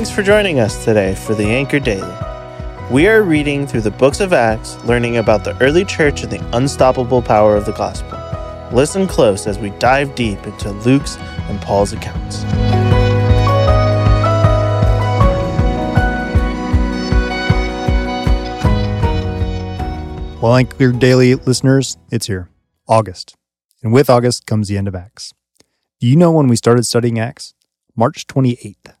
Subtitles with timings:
[0.00, 2.16] Thanks for joining us today for the Anchor Daily.
[2.90, 6.56] We are reading through the books of Acts, learning about the early church and the
[6.56, 8.18] unstoppable power of the gospel.
[8.74, 12.44] Listen close as we dive deep into Luke's and Paul's accounts.
[20.40, 22.48] Well, Anchor Daily listeners, it's here,
[22.88, 23.36] August.
[23.82, 25.34] And with August comes the end of Acts.
[26.00, 27.52] Do you know when we started studying Acts?
[27.94, 28.94] March 28th,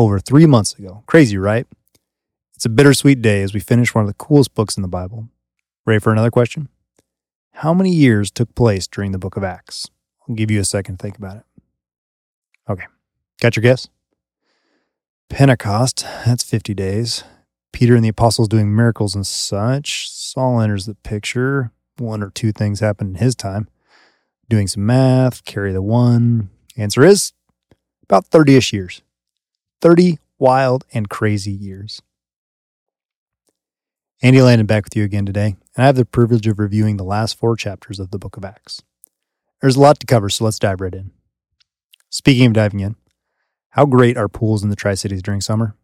[0.00, 1.02] over three months ago.
[1.06, 1.66] Crazy, right?
[2.54, 5.28] It's a bittersweet day as we finish one of the coolest books in the Bible.
[5.84, 6.68] Ready for another question?
[7.52, 9.90] How many years took place during the book of Acts?
[10.26, 11.42] I'll give you a second to think about it.
[12.68, 12.86] Okay,
[13.42, 13.88] got your guess?
[15.28, 17.24] Pentecost, that's 50 days.
[17.72, 20.10] Peter and the apostles doing miracles and such.
[20.10, 21.72] Saul enters the picture.
[21.98, 23.68] One or two things happen in his time.
[24.48, 26.48] Doing some math, carry the one.
[26.76, 27.34] Answer is
[28.02, 29.02] about 30 ish years.
[29.80, 32.02] 30 wild and crazy years.
[34.22, 37.04] Andy Landon back with you again today, and I have the privilege of reviewing the
[37.04, 38.82] last four chapters of the book of Acts.
[39.62, 41.12] There's a lot to cover, so let's dive right in.
[42.10, 42.96] Speaking of diving in,
[43.70, 45.76] how great are pools in the Tri Cities during summer?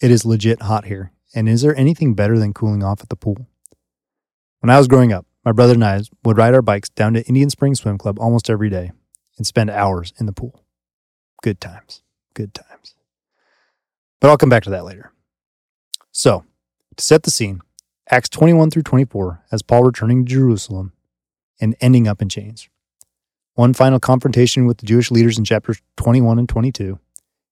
[0.00, 3.16] It is legit hot here, and is there anything better than cooling off at the
[3.16, 3.46] pool?
[4.60, 7.24] When I was growing up, my brother and I would ride our bikes down to
[7.24, 8.92] Indian Springs Swim Club almost every day
[9.38, 10.64] and spend hours in the pool.
[11.42, 12.02] Good times,
[12.34, 12.94] good times.
[14.22, 15.12] But I'll come back to that later.
[16.12, 16.44] So,
[16.96, 17.60] to set the scene,
[18.08, 20.92] Acts 21 through 24 has Paul returning to Jerusalem
[21.60, 22.68] and ending up in chains.
[23.54, 27.00] One final confrontation with the Jewish leaders in chapters 21 and 22,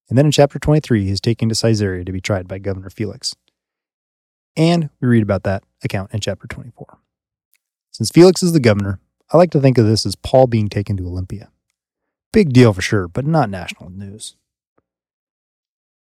[0.07, 2.89] and then in chapter 23, he is taken to Caesarea to be tried by Governor
[2.89, 3.35] Felix.
[4.55, 6.99] And we read about that account in chapter 24.
[7.91, 9.01] Since Felix is the governor,
[9.33, 11.51] I like to think of this as Paul being taken to Olympia.
[12.31, 14.37] Big deal for sure, but not national news.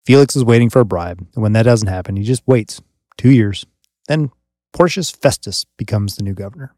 [0.04, 2.82] Felix is waiting for a bribe, and when that doesn't happen, he just waits
[3.16, 3.64] two years.
[4.06, 4.30] Then
[4.72, 6.74] Porcius Festus becomes the new governor.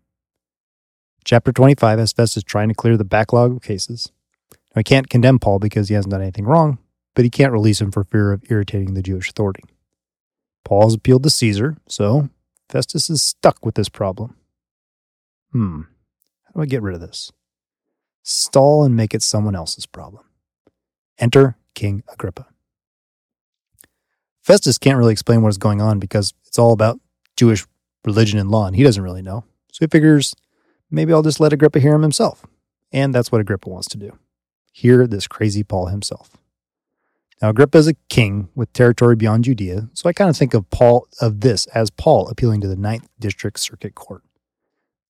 [1.25, 4.13] Chapter 25 has Festus trying to clear the backlog of cases.
[4.53, 6.79] Now, he can't condemn Paul because he hasn't done anything wrong,
[7.15, 9.65] but he can't release him for fear of irritating the Jewish authority.
[10.65, 12.29] Paul has appealed to Caesar, so
[12.69, 14.37] Festus is stuck with this problem.
[15.51, 15.83] Hmm,
[16.45, 17.33] how do I get rid of this?
[18.23, 20.25] Stall and make it someone else's problem.
[21.19, 22.47] Enter King Agrippa.
[24.47, 27.01] Festus can't really explain what is going on because it's all about
[27.37, 27.67] Jewish
[28.05, 29.43] religion and law, and he doesn't really know.
[29.73, 30.37] So he figures
[30.89, 32.47] maybe I'll just let Agrippa hear him himself.
[32.93, 34.17] And that's what Agrippa wants to do
[34.71, 36.37] hear this crazy Paul himself.
[37.43, 40.71] Now, Agrippa is a king with territory beyond Judea, so I kind of think of
[40.71, 44.23] Paul of this as Paul appealing to the Ninth District Circuit Court.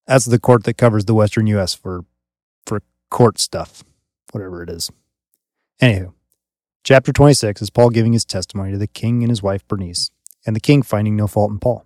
[0.06, 1.74] That's the court that covers the Western U.S.
[1.74, 2.06] for
[2.64, 2.80] for
[3.10, 3.84] court stuff,
[4.32, 4.90] whatever it is.
[5.82, 6.14] Anywho,
[6.86, 10.12] chapter 26 is Paul giving his testimony to the king and his wife Bernice,
[10.46, 11.84] and the king finding no fault in Paul.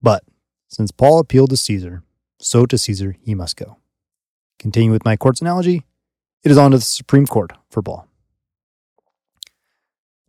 [0.00, 0.24] But
[0.68, 2.02] since Paul appealed to Caesar,
[2.40, 3.76] so to Caesar he must go.
[4.58, 5.84] Continue with my court's analogy,
[6.42, 8.06] it is on to the Supreme Court for Paul.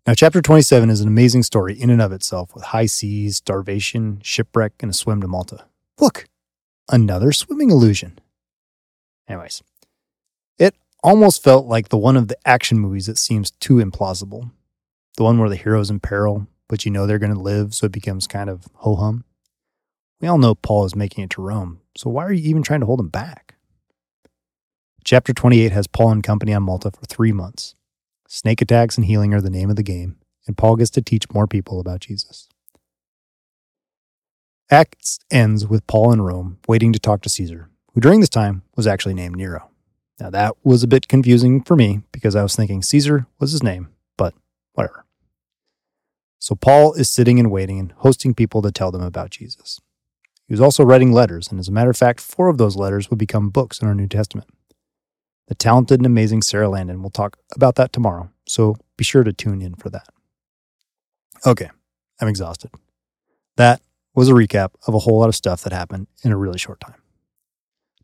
[0.05, 4.19] Now, chapter 27 is an amazing story in and of itself with high seas, starvation,
[4.21, 5.63] shipwreck, and a swim to Malta.
[5.97, 6.25] Look,
[6.91, 8.19] another swimming illusion.
[9.29, 9.63] Anyways,
[10.57, 14.51] it almost felt like the one of the action movies that seems too implausible.
[15.17, 17.85] The one where the hero's in peril, but you know they're going to live, so
[17.85, 19.25] it becomes kind of ho hum.
[20.19, 22.79] We all know Paul is making it to Rome, so why are you even trying
[22.81, 23.55] to hold him back?
[25.03, 27.75] Chapter 28 has Paul and company on Malta for three months.
[28.27, 31.31] Snake attacks and healing are the name of the game, and Paul gets to teach
[31.33, 32.47] more people about Jesus.
[34.69, 38.61] Acts ends with Paul in Rome waiting to talk to Caesar, who during this time
[38.75, 39.70] was actually named Nero.
[40.21, 43.63] Now, that was a bit confusing for me because I was thinking Caesar was his
[43.63, 44.35] name, but
[44.73, 45.03] whatever.
[46.37, 49.81] So, Paul is sitting and waiting and hosting people to tell them about Jesus.
[50.47, 53.09] He was also writing letters, and as a matter of fact, four of those letters
[53.09, 54.47] would become books in our New Testament.
[55.47, 59.33] The talented and amazing Sarah Landon will talk about that tomorrow, so be sure to
[59.33, 60.09] tune in for that.
[61.47, 61.71] Okay,
[62.19, 62.69] I'm exhausted.
[63.57, 63.81] That
[64.13, 66.79] was a recap of a whole lot of stuff that happened in a really short
[66.79, 67.00] time.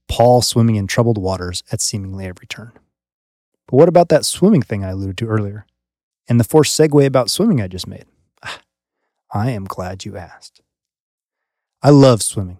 [0.10, 2.72] Paul swimming in troubled waters at seemingly every turn.
[3.68, 5.66] But what about that swimming thing I alluded to earlier?
[6.30, 8.06] And the forced segue about swimming I just made?
[8.44, 8.62] Ah,
[9.32, 10.62] I am glad you asked.
[11.82, 12.58] I love swimming,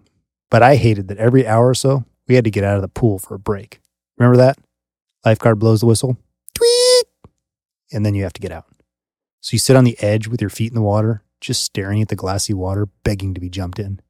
[0.50, 2.88] but I hated that every hour or so we had to get out of the
[2.88, 3.80] pool for a break.
[4.16, 4.58] Remember that?
[5.24, 6.16] Lifeguard blows the whistle,
[6.54, 7.32] tweet,
[7.92, 8.66] and then you have to get out.
[9.40, 12.08] So you sit on the edge with your feet in the water, just staring at
[12.08, 13.86] the glassy water, begging to be jumped in.
[13.86, 14.00] And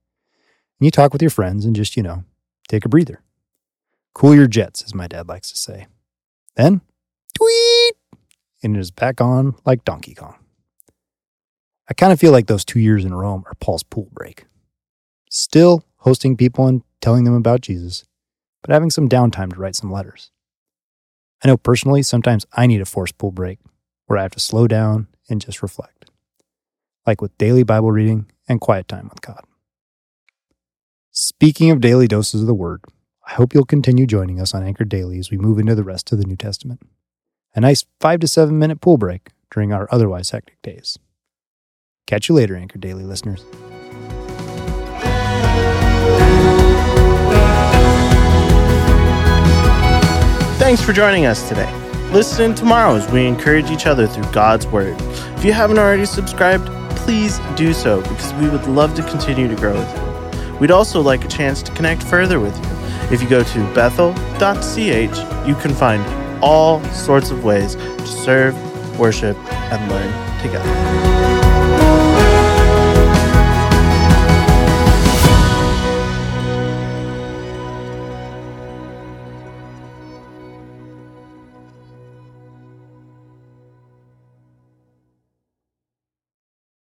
[0.81, 2.25] you talk with your friends and just, you know,
[2.69, 3.23] take a breather.
[4.19, 5.87] Cool your jets, as my dad likes to say.
[6.57, 6.81] Then,
[7.37, 7.95] tweet,
[8.65, 10.35] and it is back on like Donkey Kong.
[11.89, 14.47] I kind of feel like those two years in Rome are Paul's pool break.
[15.31, 18.07] Still hosting people and telling them about Jesus,
[18.61, 20.33] but having some downtime to write some letters.
[21.45, 23.61] I know personally, sometimes I need a forced pool break
[24.07, 26.11] where I have to slow down and just reflect,
[27.07, 29.45] like with daily Bible reading and quiet time with God.
[31.13, 32.83] Speaking of daily doses of the Word,
[33.29, 36.11] I hope you'll continue joining us on Anchor Daily as we move into the rest
[36.13, 36.81] of the New Testament.
[37.55, 40.99] A nice five to seven minute pool break during our otherwise hectic days.
[42.07, 43.45] Catch you later, Anchor Daily listeners.
[50.59, 51.71] Thanks for joining us today.
[52.13, 54.97] Listen in tomorrow as we encourage each other through God's Word.
[55.37, 56.67] If you haven't already subscribed,
[56.97, 60.59] please do so because we would love to continue to grow with you.
[60.59, 62.78] We'd also like a chance to connect further with you.
[63.11, 66.05] If you go to bethel.ch, you can find
[66.43, 68.55] all sorts of ways to serve,
[68.99, 71.38] worship, and learn together.